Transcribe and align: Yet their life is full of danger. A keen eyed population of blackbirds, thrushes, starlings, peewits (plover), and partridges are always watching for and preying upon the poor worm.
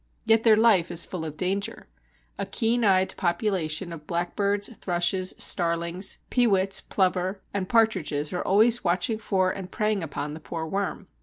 Yet 0.25 0.41
their 0.41 0.57
life 0.57 0.89
is 0.89 1.05
full 1.05 1.23
of 1.25 1.37
danger. 1.37 1.87
A 2.39 2.47
keen 2.47 2.83
eyed 2.83 3.13
population 3.17 3.93
of 3.93 4.07
blackbirds, 4.07 4.67
thrushes, 4.77 5.35
starlings, 5.37 6.17
peewits 6.31 6.81
(plover), 6.81 7.39
and 7.53 7.69
partridges 7.69 8.33
are 8.33 8.41
always 8.41 8.83
watching 8.83 9.19
for 9.19 9.51
and 9.51 9.69
preying 9.71 10.01
upon 10.01 10.33
the 10.33 10.39
poor 10.39 10.65
worm. 10.65 11.07